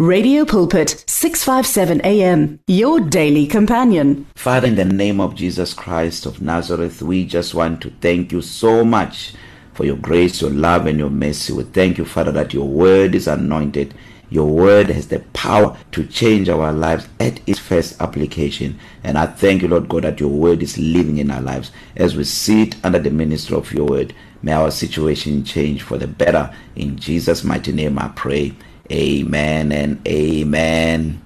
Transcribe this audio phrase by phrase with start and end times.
[0.00, 6.42] Radio Pulpit 657 AM your daily companion Father in the name of Jesus Christ of
[6.42, 9.34] Nazareth we just want to thank you so much
[9.72, 13.14] for your grace your love and your mercy we thank you Father that your word
[13.14, 13.94] is anointed
[14.30, 19.26] your word has the power to change our lives at its first application and I
[19.26, 22.84] thank you Lord God that your word is living in our lives as we sit
[22.84, 27.44] under the ministry of your word may our situation change for the better in Jesus
[27.44, 28.54] mighty name I pray
[28.92, 31.22] Amen and amen.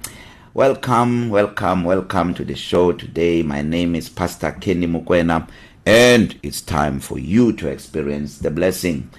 [0.55, 3.43] Welcome, welcome, welcome to the show today.
[3.43, 5.49] My name is Pastor Kenny Mukwena,
[5.85, 9.11] and it's time for you to experience the blessing.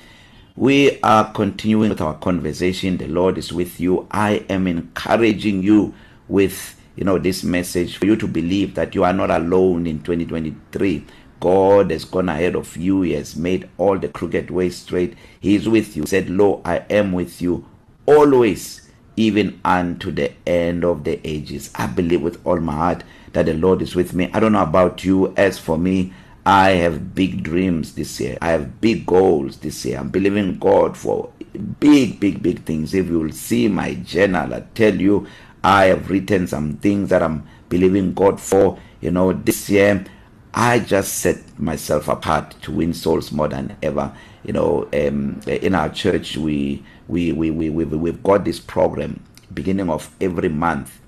[0.56, 2.96] We are continuing with our conversation.
[2.96, 4.08] The Lord is with you.
[4.10, 5.94] I am encouraging you
[6.30, 10.00] with you know this message for you to believe that you are not alone in
[10.00, 11.04] 2023
[11.42, 13.02] God has gone ahead of you.
[13.02, 15.18] He has made all the crooked ways straight.
[15.42, 16.04] He is with you.
[16.04, 17.66] He said, Lo, I am with you
[18.10, 23.46] always even unto the end of the ages i believe with all my heart that
[23.46, 26.12] the lord is with me i don't know about you as for me
[26.46, 30.98] i have big dreams this year i have big goals this year i'm believing god
[30.98, 31.32] for
[31.80, 35.28] big big big things if you will see my journal i tell you
[35.64, 40.04] i have written some things that i'm believing god for you know this year
[40.52, 44.12] I just set myself apart to win souls more than ever.
[44.44, 49.22] You know, um, in our church, we we we we we've, we've got this program
[49.54, 51.00] beginning of every month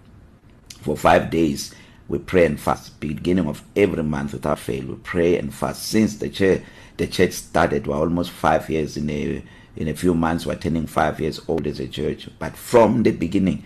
[0.81, 1.73] for 5 days
[2.09, 6.17] we pray and fast beginning of every month without fail we pray and fast since
[6.17, 6.61] the church
[6.97, 9.44] the church started we're almost 5 years in a
[9.77, 13.11] in a few months we're turning 5 years old as a church but from the
[13.11, 13.63] beginning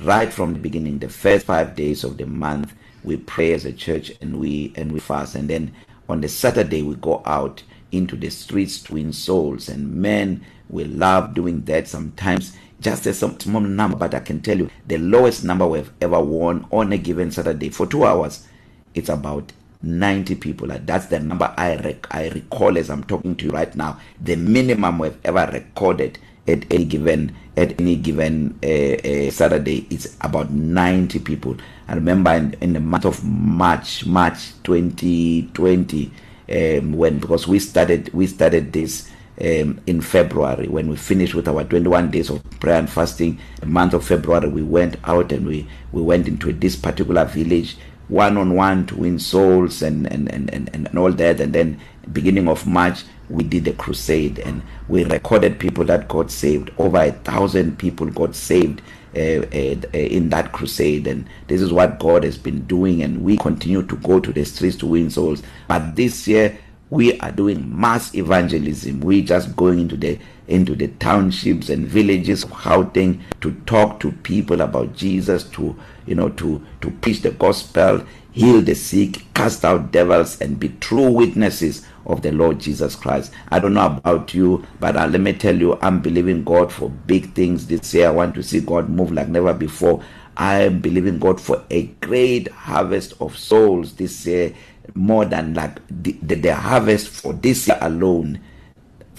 [0.00, 2.72] right from the beginning the first 5 days of the month
[3.04, 5.72] we pray as a church and we and we fast and then
[6.08, 10.84] on the saturday we go out into the streets to win souls and men We
[10.84, 12.56] love doing that sometimes.
[12.80, 16.66] Just a small number, but I can tell you the lowest number we've ever won
[16.70, 18.46] on a given Saturday for 2 hours,
[18.94, 19.50] it's about
[19.82, 20.68] 90 people.
[20.68, 23.98] That's the number I rec- I recall as I'm talking to you right now.
[24.20, 30.14] The minimum we've ever recorded at any given at any given uh, uh, Saturday is
[30.20, 31.56] about 90 people.
[31.88, 36.10] I remember in, in the month of March, March 2020,
[36.50, 39.10] um, when because we started we started this
[39.40, 43.38] um, in February when we finished with our 21 days of prayer and fasting.
[43.60, 47.76] The month of February, we went out and we we went into this particular village
[48.08, 51.40] one on one to win souls and and and and, and all that.
[51.40, 51.80] And then
[52.12, 56.70] beginning of March, we did a crusade and we recorded people that got saved.
[56.78, 58.80] Over a thousand people got saved.
[59.16, 63.24] Uh, uh, uh, in that crusade and this is what God has been doing and
[63.24, 66.58] we continue to go to the streets to win souls but this year
[66.90, 72.44] we are doing mass evangelism we just going into the into the townships and villages
[72.44, 75.74] of Gauteng to talk to people about Jesus to
[76.06, 80.68] you know to to preach the gospel heal the sick cast out devils and be
[80.80, 85.20] true witnesses of the Lord Jesus Christ i don't know about you but uh, let
[85.20, 88.60] me tell you i'm believing God for big things this year i want to see
[88.60, 90.00] God move like never before
[90.36, 94.54] i am believing God for a great harvest of souls this year
[94.94, 98.40] more than like the, the, the harvest for this year alone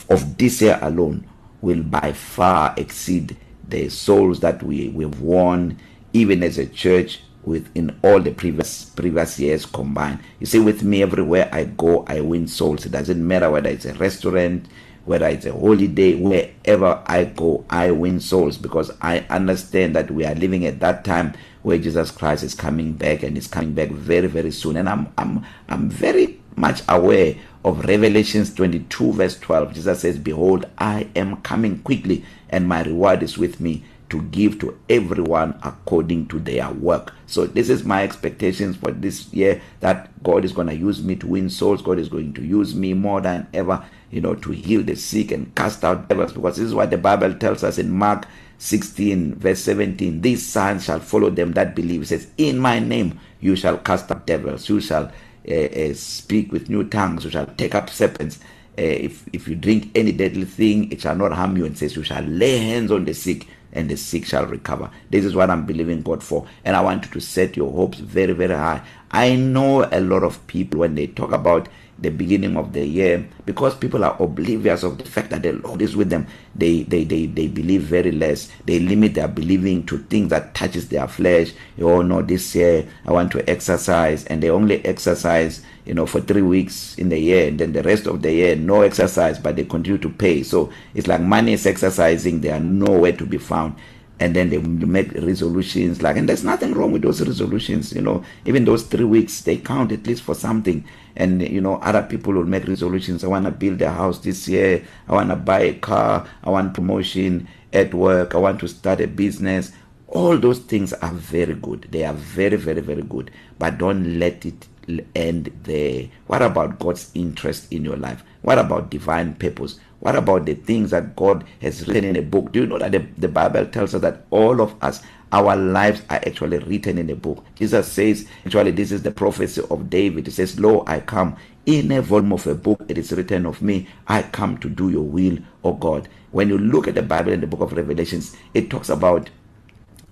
[0.09, 1.27] of this year alone
[1.61, 3.35] will by far exceed
[3.67, 5.77] the souls that we we've won
[6.13, 11.01] even as a church within all the previous previous years combined you see with me
[11.01, 14.65] everywhere i go i win souls it doesn't matter whether it's a restaurant
[15.07, 20.25] whether it's a holiday wherever I go I win souls because I understand that we
[20.25, 23.89] are living at that time where Jesus Christ is coming back and is coming back
[23.89, 29.73] very very soon and I'm I'm I'm very much aware of Revelations 22 verse 12
[29.75, 34.59] Jesus says behold I am coming quickly and my reward is with me to give
[34.59, 37.13] to everyone according to their work.
[37.25, 41.17] So this is my expectations for this year that God is going to use me
[41.17, 41.81] to win souls.
[41.81, 45.31] God is going to use me more than ever you know to heal the sick
[45.31, 48.25] and cast out devils because this is what the bible tells us in mark
[48.59, 53.19] 16 verse 17 these signs shall follow them that believe it says in my name
[53.39, 55.11] you shall cast out devils you shall
[55.49, 58.39] uh, uh, speak with new tongues you shall take up serpents
[58.79, 61.95] uh, if if you drink any deadly thing it shall not harm you and says
[61.95, 65.49] you shall lay hands on the sick and the sick shall recover this is what
[65.49, 68.81] i'm believing god for and i want you to set your hopes very very high
[69.11, 71.67] i know a lot of people when they talk about
[71.99, 75.81] the beginning of the year because people are oblivious of the fact that the Lord
[75.81, 76.27] is with them.
[76.55, 78.49] They they they, they believe very less.
[78.65, 81.53] They limit their believing to things that touches their flesh.
[81.77, 85.93] You oh, all know this year I want to exercise and they only exercise you
[85.93, 88.81] know for 3 weeks in the year and then the rest of the year no
[88.81, 90.43] exercise but they continue to pay.
[90.43, 93.75] So it's like money is exercising they are nowhere to be found.
[94.19, 98.23] and then they make resolutions like and there's nothing wrong with those resolutions you know
[98.45, 100.83] even those 3 weeks they count at least for something
[101.15, 104.47] and you know other people will make resolutions i want to build a house this
[104.47, 108.67] year i want to buy a car i want promotion at work i want to
[108.67, 109.71] start a business
[110.07, 113.29] all those things are very good they are very very very good
[113.59, 114.67] but don't let it
[115.15, 120.45] end there what about god's interest in your life what about divine purpose What about
[120.45, 122.51] the things that God has written in a book?
[122.51, 125.01] Do you know that the, the Bible tells us that all of us,
[125.31, 127.43] our lives are actually written in a book.
[127.55, 130.25] Jesus says, actually, this is the prophecy of David.
[130.25, 131.35] He says, Lo, I come
[131.65, 134.89] in a volume of a book, it is written of me, I come to do
[134.89, 136.07] your will, O God.
[136.31, 139.29] When you look at the Bible and the book of Revelations, it talks about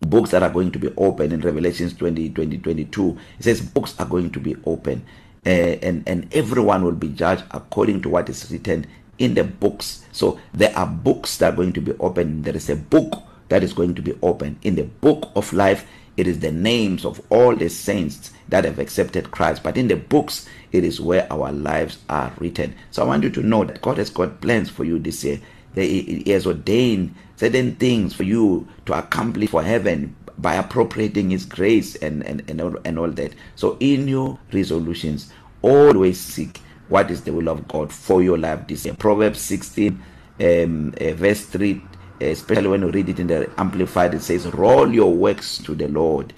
[0.02, 3.18] books that are going to be open in Revelations 20, 20 22.
[3.40, 5.06] It says, books are going to be open.
[5.46, 5.50] Uh,
[5.84, 8.84] and and everyone will be judged according to what is written
[9.18, 10.06] in the books.
[10.12, 12.44] So there are books that are going to be opened.
[12.46, 14.58] There is a book that is going to be opened.
[14.64, 18.80] In the book of life, it is the names of all the saints that have
[18.80, 19.64] accepted Christ.
[19.64, 22.76] But in the books, it is where our lives are written.
[22.92, 25.40] So I want you to know that God has got plans for you this year.
[25.76, 31.96] He has ordained certain things for you to accomplish for heaven by appropriating his grace
[31.98, 35.32] and and and all, and all that so in your resolutions
[35.64, 36.60] always seek
[36.90, 38.94] what is the will of God for your life this year.
[38.94, 40.02] Proverbs 16
[40.38, 41.82] um uh, verse 3
[42.22, 45.74] uh, especially when you read it in the amplified it says roll your works to
[45.74, 46.34] the Lord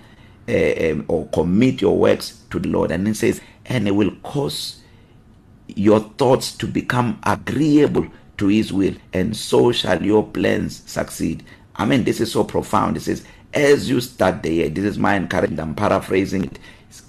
[0.48, 4.14] uh, um, or commit your works to the Lord and it says and it will
[4.22, 4.82] cause
[5.68, 8.08] your thoughts to become agreeable
[8.38, 11.44] to his will and so shall your plans succeed
[11.76, 14.98] i mean this is so profound it says as you start the year this is
[15.00, 16.60] my encouragement i'm paraphrasing it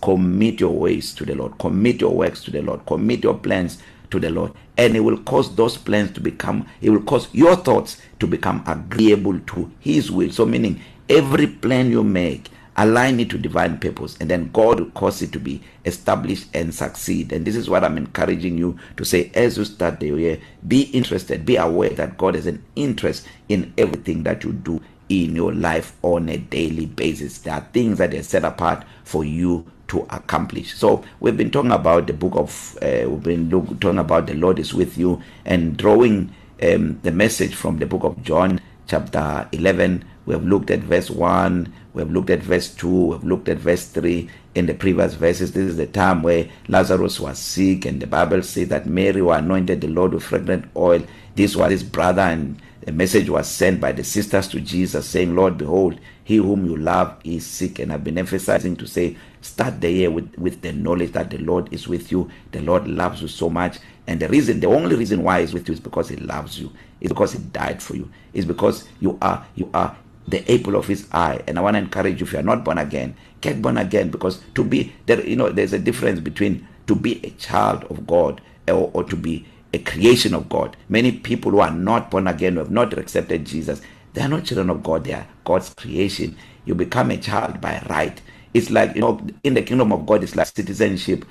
[0.02, 1.58] Commit your ways to the Lord.
[1.58, 2.84] Commit your works to the Lord.
[2.86, 3.78] Commit your plans
[4.10, 4.52] to the Lord.
[4.76, 8.62] And it will cause those plans to become, it will cause your thoughts to become
[8.66, 10.30] agreeable to His will.
[10.30, 14.90] So, meaning every plan you make, align it to divine purpose and then God will
[14.92, 19.04] cause it to be established and succeed and this is what I'm encouraging you to
[19.04, 20.38] say as you start the year
[20.68, 25.34] be interested be aware that God has an interest in everything that you do in
[25.34, 29.66] your life on a daily basis there are things that are set apart for you
[29.88, 30.74] to accomplish.
[30.74, 34.34] So we've been talking about the book of uh, we've been look, talking about the
[34.34, 36.32] Lord is with you and drawing
[36.62, 41.10] um, the message from the book of John chapter 11 we have looked at verse
[41.10, 44.74] 1 we have looked at verse 2 we have looked at verse 3 in the
[44.74, 48.86] previous verses this is the time where Lazarus was sick and the bible says that
[48.86, 51.02] Mary was anointed the Lord with fragrant oil
[51.34, 55.36] this was his brother and a message was sent by the sisters to Jesus saying
[55.36, 59.80] Lord behold he whom you love is sick and I've been emphasizing to say start
[59.80, 63.22] the year with with the knowledge that the Lord is with you the Lord loves
[63.22, 66.08] you so much and the reason the only reason why he's with you is because
[66.08, 69.96] he loves you is because he died for you is because you are you are
[70.26, 72.62] the apple of his eye and i want to encourage you if you are not
[72.64, 76.66] born again get born again because to be there you know there's a difference between
[76.86, 81.12] to be a child of god or, or to be a creation of god many
[81.12, 83.80] people who are not born again who have not accepted jesus
[84.12, 86.36] they are not children of god they are god's creation
[86.66, 88.20] you become a child by right
[88.54, 91.24] It's like, you know, in the kingdom of God, it's like citizenship.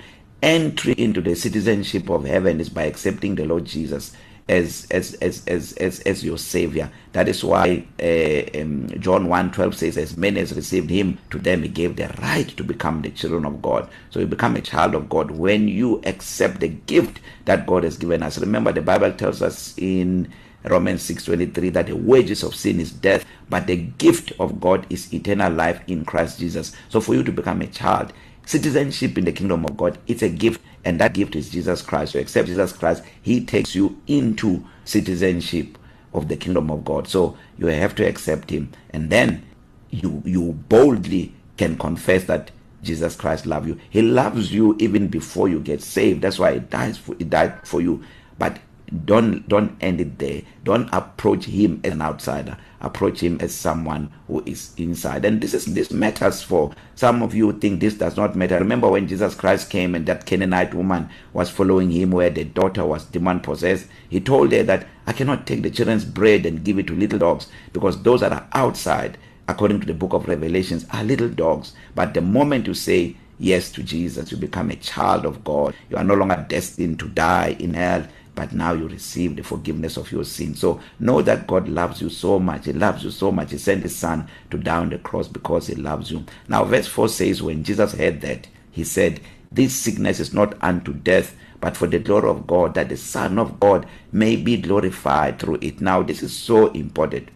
[0.43, 4.15] Entry into the citizenship of heaven is by accepting the Lord Jesus
[4.49, 9.73] as as as as as, as your savior that is why uh, um, John 1:12
[9.73, 13.09] says as many as received him to them he gave the right to become the
[13.09, 17.19] children of God so you become a child of God when you accept the gift
[17.43, 20.31] that God has given us remember the bible tells us in
[20.69, 25.13] Romans 6:23 that the wages of sin is death but the gift of God is
[25.13, 26.73] eternal life in Christ Jesus.
[26.89, 28.11] So for you to become a child,
[28.45, 32.11] citizenship in the kingdom of God, it's a gift and that gift is Jesus Christ.
[32.13, 35.77] So accept Jesus Christ, he takes you into citizenship
[36.13, 37.07] of the kingdom of God.
[37.07, 39.43] So you have to accept him and then
[39.89, 42.51] you you boldly can confess that
[42.83, 43.79] Jesus Christ love you.
[43.89, 46.21] He loves you even before you get saved.
[46.21, 48.03] That's why he dies for, he died for you.
[48.37, 48.59] But
[49.05, 54.09] don't don't end it there don't approach him as an outsider approach him as someone
[54.27, 58.15] who is inside and this is this matters for some of you think this does
[58.15, 62.29] not matter remember when Jesus Christ came and that Canaanite woman was following him where
[62.29, 66.45] the daughter was demon possessed he told her that I cannot take the children's bread
[66.45, 69.17] and give it to little dogs because those that are outside
[69.49, 73.69] according to the book of revelations are little dogs but the moment you say yes
[73.73, 77.55] to Jesus you become a child of God you are no longer destined to die
[77.59, 81.67] in hell but now you receive the forgiveness of your sins so know that God
[81.67, 84.77] loves you so much he loves you so much he sent his son to die
[84.77, 88.47] on the cross because he loves you now verse 4 says when Jesus heard that
[88.71, 89.19] he said
[89.51, 93.39] this sickness is not unto death but for the glory of God that the son
[93.39, 97.29] of God may be glorified through it now this is so important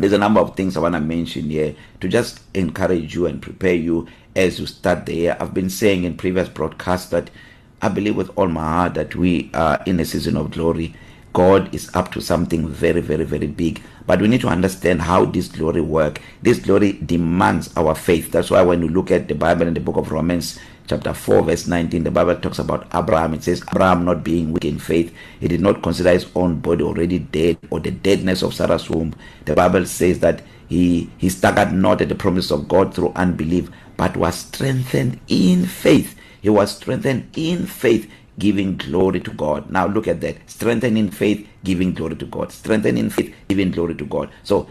[0.00, 3.40] there's a number of things I want to mention here to just encourage you and
[3.40, 5.36] prepare you as you start the year.
[5.40, 7.30] I've been saying in previous broadcasts that
[7.80, 10.94] I believe with all my heart that we are in a season of glory.
[11.34, 13.82] God is up to something very, very, very big.
[14.06, 16.20] But we need to understand how this glory work.
[16.42, 18.32] This glory demands our faith.
[18.32, 20.58] That's why when you look at the Bible in the book of Romans,
[20.88, 23.34] chapter 4, verse 19, the Bible talks about Abraham.
[23.34, 26.82] It says, Abraham not being weak in faith, he did not consider his own body
[26.82, 29.14] already dead or the deadness of Sarah's womb.
[29.44, 33.70] The Bible says that he, he staggered not at the promise of God through unbelief,
[33.98, 39.70] but was strengthened in faith He was strengthened in faith, giving glory to God.
[39.70, 40.36] Now look at that.
[40.48, 42.52] Strengthened in faith, giving glory to God.
[42.52, 44.30] Strengthened in faith, giving glory to God.
[44.44, 44.68] So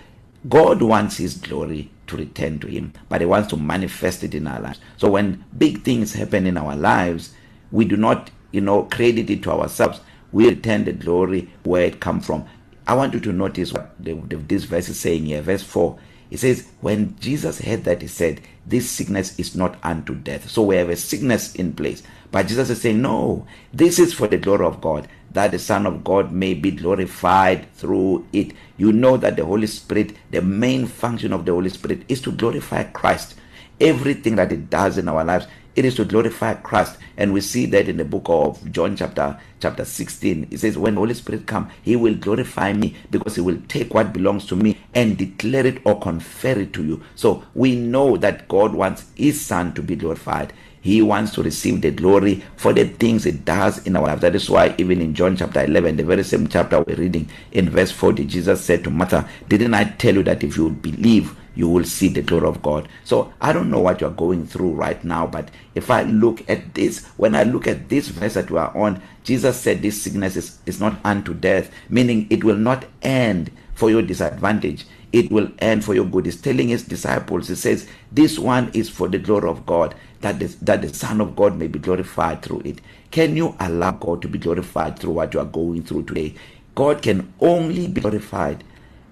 [0.48, 4.48] God wants his glory to return to him, but he wants to manifest it in
[4.48, 4.80] our lives.
[4.96, 7.34] So when big things happen in our lives,
[7.72, 10.00] we do not, you know, credit it to ourselves.
[10.32, 12.46] We return the glory where it come from.
[12.88, 16.00] I want you to notice what the, the, this verse is saying here, verse 4.
[16.30, 20.50] He says, when Jesus heard that, he said, This sickness is not unto death.
[20.50, 22.04] So we have a sickness in place.
[22.32, 25.86] But Jesus is saying, No, this is for the glory of God, that the Son
[25.86, 28.52] of God may be glorified through it.
[28.76, 32.32] You know that the Holy Spirit, the main function of the Holy Spirit is to
[32.32, 33.36] glorify Christ.
[33.80, 35.46] Everything that it does in our lives
[35.78, 36.98] It is to glorify Christ.
[37.18, 40.48] And we see that in the book of John chapter chapter 16.
[40.50, 44.12] It says when Holy Spirit come, he will glorify me because he will take what
[44.12, 47.04] belongs to me and declare it or confer it to you.
[47.14, 50.52] So we know that God wants his son to be glorified.
[50.88, 54.22] He wants to receive the glory for the things it does in our life.
[54.22, 57.70] That is why even in John chapter 11, the very same chapter we're reading in
[57.70, 61.36] verse 40, Jesus said to Martha, "Didn't I tell you that if you would believe,
[61.56, 62.88] you will see the glory of God.
[63.04, 66.74] So I don't know what you're going through right now, but if I look at
[66.74, 70.38] this, when I look at this verse that we are on, Jesus said this sickness
[70.38, 74.86] is, is not unto death, meaning it will not end for your disadvantage.
[75.12, 76.26] it will end for your good.
[76.26, 80.40] He's telling his disciples, he says, This one is for the glory of God, that
[80.40, 82.80] the, that the Son of God may be glorified through it.
[83.12, 86.36] Can you allow God to be glorified through what you are going through today?
[86.76, 88.64] God can only be glorified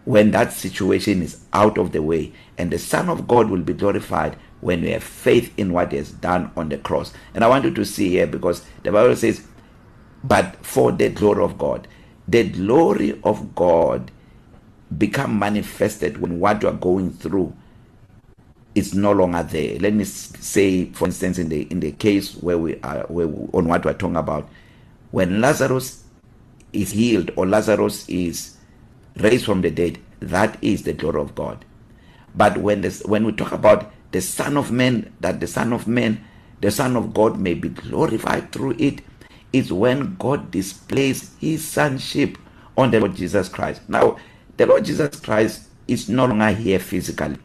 [0.03, 3.73] when that situation is out of the way, and the Son of God will be
[3.73, 7.13] glorified when you have faith in what He has done on the cross.
[7.33, 9.45] And I want you to see here because the Bible says,
[10.23, 11.87] But for the glory of God,
[12.27, 14.11] the glory of God
[14.97, 17.53] become manifested when what you are going through
[18.73, 22.57] it's no longer there let me say for instance in the in the case where
[22.57, 24.47] we are where we, on what we're talking about
[25.11, 26.03] when lazarus
[26.73, 28.57] is healed or lazarus is
[29.17, 31.63] raised from the dead that is the glory of god
[32.35, 35.87] but when this when we talk about the son of man that the son of
[35.87, 36.21] man
[36.59, 38.99] the son of god may be glorified through it
[39.53, 42.37] is when god displays his sonship
[42.77, 44.17] on the lord jesus christ now
[44.57, 47.37] The Lord Jesus Christ is no longer here physically,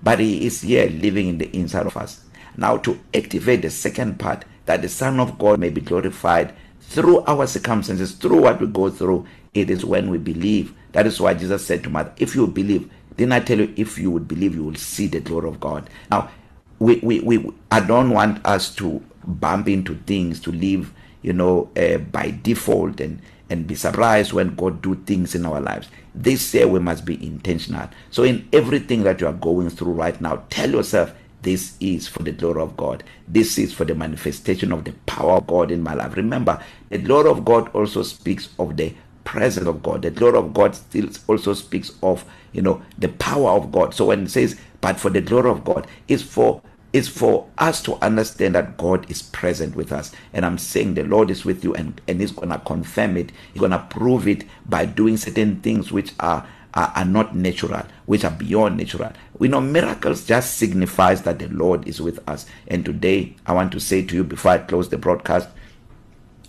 [0.00, 2.20] but he is here living in the inside of us.
[2.56, 7.20] Now to activate the second part that the son of God may be glorified through
[7.24, 10.72] our circumstances, through what we go through, it is when we believe.
[10.92, 13.98] That is why Jesus said to Martha, if you believe, then I tell you if
[13.98, 15.88] you would believe you will see the glory of God.
[16.12, 16.30] Now
[16.78, 21.70] we we we I don't want us to bump into things to live, you know,
[21.76, 25.88] uh, by default and and be surprised when God do things in our lives.
[26.14, 27.88] This year we must be intentional.
[28.10, 32.22] So in everything that you are going through right now, tell yourself this is for
[32.22, 33.04] the glory of God.
[33.28, 36.16] This is for the manifestation of the power of God in my life.
[36.16, 40.02] Remember, the glory of God also speaks of the presence of God.
[40.02, 43.94] The glory of God still also speaks of, you know, the power of God.
[43.94, 46.62] So when it says but for the glory of God, it's for
[46.96, 51.04] is for us to understand that God is present with us and I'm saying the
[51.04, 54.26] Lord is with you and and he's going to confirm it he's going to prove
[54.26, 59.12] it by doing certain things which are are, are not natural which are beyond natural
[59.38, 63.72] we know miracles just signifies that the Lord is with us and today I want
[63.72, 65.50] to say to you before I close the broadcast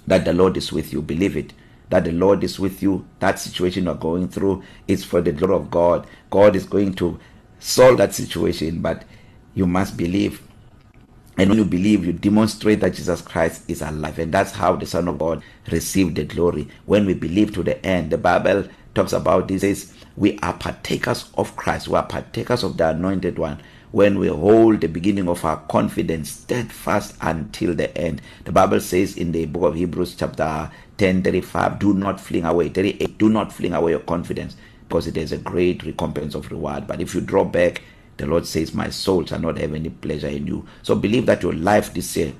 [0.08, 1.52] that the Lord is with you believe it
[1.90, 5.56] that the Lord is with you that situation you're going through is for the glory
[5.56, 7.20] of God God is going to
[7.60, 9.04] solve that situation but
[9.58, 10.42] you must believe.
[11.40, 14.18] And when you believe, you demonstrate that Jesus Christ is alive.
[14.20, 16.68] And that's how the Son of God received the glory.
[16.86, 21.30] When we believe to the end, the Bible talks about this is we are partakers
[21.38, 21.88] of Christ.
[21.90, 23.62] We are partakers of the anointed one
[23.92, 28.22] when we hold the beginning of our confidence steadfast until the end.
[28.46, 32.70] The Bible says in the book of Hebrews chapter 10 35, do not fling away.
[32.70, 36.86] 38, do not fling away your confidence because it is a great recompense of reward.
[36.88, 37.82] But if you draw back
[38.18, 40.66] The Lord says, My soul shall not have any pleasure in you.
[40.84, 42.34] So believe that your life this year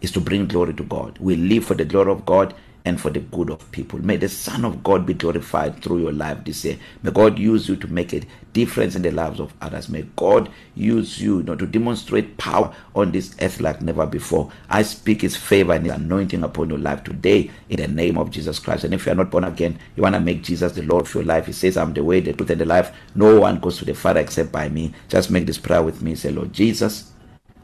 [0.00, 1.18] is to bring glory to God.
[1.18, 2.54] We live for the glory of God
[2.86, 3.98] and for the good of people.
[4.04, 6.76] May the Son of God be glorified through your life this year.
[7.02, 8.20] May God use you to make a
[8.52, 9.88] difference in the lives of others.
[9.88, 14.52] May God use you, you know, to demonstrate power on this earth like never before.
[14.68, 18.30] I speak His favor and His anointing upon your life today in the name of
[18.30, 18.84] Jesus Christ.
[18.84, 21.14] And if you are not born again, you want to make Jesus the Lord of
[21.14, 21.46] your life.
[21.46, 22.92] He says, "I'm the way, the truth, and the life.
[23.14, 26.14] No one goes to the Father except by me." Just make this prayer with me.
[26.16, 27.12] Say, "Lord Jesus,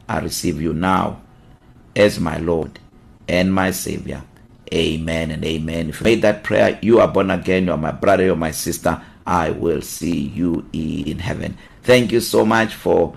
[0.09, 1.21] I receive you now
[1.95, 2.79] as my Lord
[3.29, 4.23] and my Savior."
[4.73, 5.89] Amen and amen.
[5.89, 8.37] If you made that prayer, you are born again, you are my brother, you are
[8.37, 9.01] my sister.
[9.27, 11.57] I will see you in heaven.
[11.83, 13.15] Thank you so much for